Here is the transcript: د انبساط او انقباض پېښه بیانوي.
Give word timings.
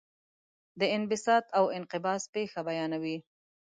د 0.79 0.81
انبساط 0.95 1.45
او 1.57 1.65
انقباض 1.77 2.21
پېښه 2.33 2.59
بیانوي. 2.67 3.17